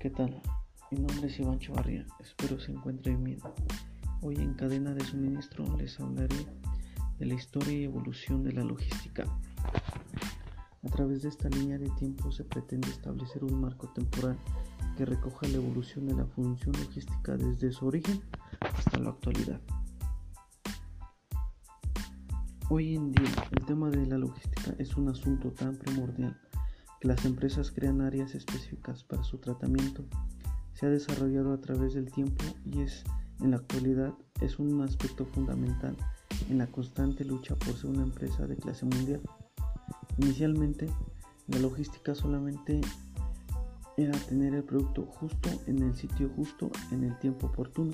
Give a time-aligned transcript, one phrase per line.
[0.00, 0.40] ¿Qué tal?
[0.90, 3.38] Mi nombre es Iván Chavarría, espero se encuentren bien.
[4.22, 6.46] Hoy en cadena de suministro les hablaré
[7.18, 9.24] de la historia y evolución de la logística.
[10.82, 14.38] A través de esta línea de tiempo se pretende establecer un marco temporal
[14.96, 18.22] que recoja la evolución de la función logística desde su origen
[18.58, 19.60] hasta la actualidad.
[22.70, 26.40] Hoy en día el tema de la logística es un asunto tan primordial
[27.00, 30.04] que las empresas crean áreas específicas para su tratamiento.
[30.74, 33.04] Se ha desarrollado a través del tiempo y es
[33.40, 35.96] en la actualidad es un aspecto fundamental
[36.50, 39.20] en la constante lucha por ser una empresa de clase mundial.
[40.18, 40.86] Inicialmente,
[41.48, 42.80] la logística solamente
[43.96, 47.92] era tener el producto justo en el sitio justo en el tiempo oportuno,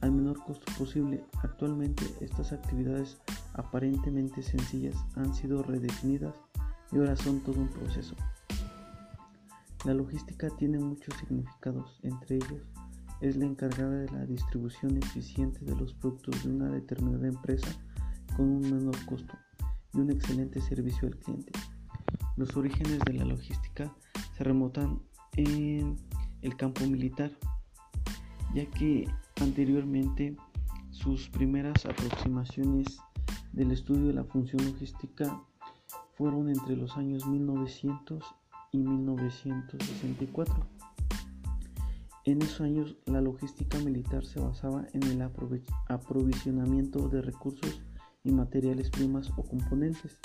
[0.00, 1.24] al menor costo posible.
[1.42, 3.18] Actualmente estas actividades
[3.54, 6.34] aparentemente sencillas han sido redefinidas
[6.92, 8.14] y ahora son todo un proceso.
[9.84, 12.62] La logística tiene muchos significados, entre ellos
[13.22, 17.68] es la encargada de la distribución eficiente de los productos de una determinada empresa
[18.36, 19.34] con un menor costo
[19.94, 21.52] y un excelente servicio al cliente.
[22.36, 23.94] Los orígenes de la logística
[24.36, 25.00] se remontan
[25.36, 25.96] en
[26.42, 27.30] el campo militar,
[28.54, 29.08] ya que
[29.40, 30.36] anteriormente
[30.90, 32.98] sus primeras aproximaciones
[33.52, 35.40] del estudio de la función logística
[36.16, 38.24] fueron entre los años 1900
[38.72, 40.66] y 1964.
[42.24, 45.22] En esos años la logística militar se basaba en el
[45.88, 47.82] aprovisionamiento de recursos
[48.22, 50.18] y materiales primas o componentes.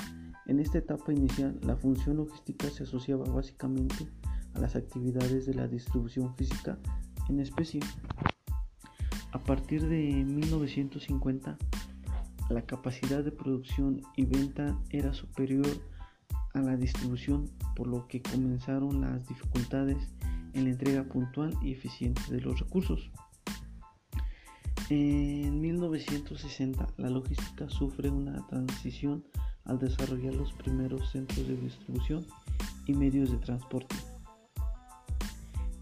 [0.45, 4.07] En esta etapa inicial la función logística se asociaba básicamente
[4.53, 6.77] a las actividades de la distribución física
[7.29, 7.79] en especie.
[9.31, 11.57] A partir de 1950
[12.49, 15.67] la capacidad de producción y venta era superior
[16.53, 19.97] a la distribución, por lo que comenzaron las dificultades
[20.53, 23.11] en la entrega puntual y eficiente de los recursos.
[24.89, 29.25] En 1960 la logística sufre una transición
[29.65, 32.25] al desarrollar los primeros centros de distribución
[32.85, 33.95] y medios de transporte.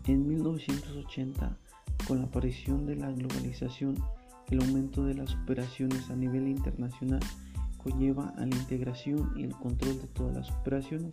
[0.06, 1.58] En 1980,
[2.08, 3.96] con la aparición de la globalización
[4.50, 7.19] el aumento de las operaciones a nivel internacional
[7.78, 11.11] conlleva a la integración y el control de todas las operaciones.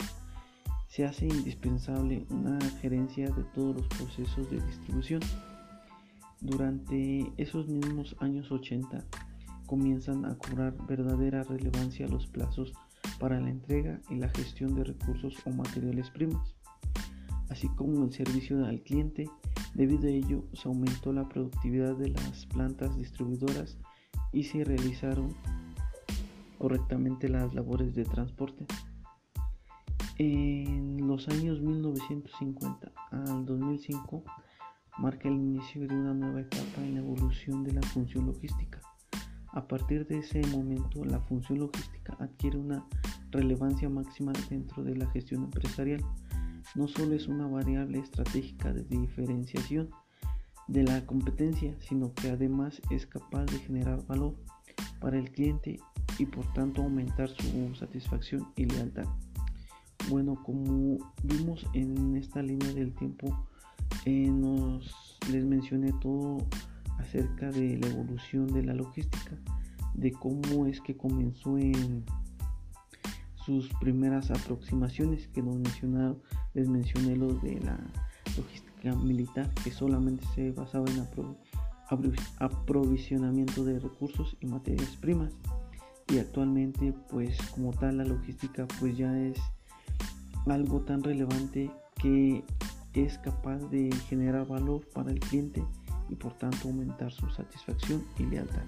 [0.88, 5.20] Se hace indispensable una gerencia de todos los procesos de distribución.
[6.40, 9.04] Durante esos mismos años 80
[9.66, 12.72] comienzan a cobrar verdadera relevancia los plazos
[13.18, 16.56] para la entrega y la gestión de recursos o materiales primos,
[17.52, 19.28] así como el servicio al cliente
[19.74, 23.78] Debido a ello, se aumentó la productividad de las plantas distribuidoras
[24.30, 25.34] y se realizaron
[26.58, 28.66] correctamente las labores de transporte.
[30.18, 34.24] En los años 1950 al 2005
[34.98, 38.80] marca el inicio de una nueva etapa en la evolución de la función logística.
[39.54, 42.86] A partir de ese momento, la función logística adquiere una
[43.30, 46.04] relevancia máxima dentro de la gestión empresarial
[46.74, 49.90] no solo es una variable estratégica de diferenciación
[50.68, 54.34] de la competencia, sino que además es capaz de generar valor
[55.00, 55.80] para el cliente
[56.18, 59.06] y por tanto aumentar su satisfacción y lealtad.
[60.08, 63.46] Bueno, como vimos en esta línea del tiempo,
[64.04, 66.38] eh, nos les mencioné todo
[66.98, 69.36] acerca de la evolución de la logística,
[69.94, 72.04] de cómo es que comenzó en
[73.44, 76.22] sus primeras aproximaciones que nos mencionaron,
[76.54, 77.78] les mencioné lo de la
[78.36, 81.06] logística militar que solamente se basaba en
[82.38, 85.32] aprovisionamiento de recursos y materias primas
[86.08, 89.38] y actualmente pues como tal la logística pues ya es
[90.46, 91.70] algo tan relevante
[92.00, 92.44] que
[92.94, 95.64] es capaz de generar valor para el cliente
[96.08, 98.64] y por tanto aumentar su satisfacción y lealtad.